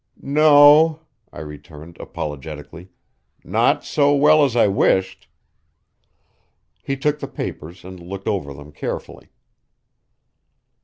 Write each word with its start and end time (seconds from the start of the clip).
"No 0.23 0.49
o," 0.57 0.99
I 1.31 1.41
returned 1.41 1.97
apologetically. 1.99 2.89
"Not 3.43 3.85
so 3.85 4.15
well 4.15 4.43
as 4.43 4.55
I 4.55 4.65
wished." 4.67 5.27
He 6.81 6.97
took 6.97 7.19
the 7.19 7.27
papers 7.27 7.85
and 7.85 7.99
looked 7.99 8.27
over 8.27 8.51
them 8.51 8.71
carefully. 8.71 9.29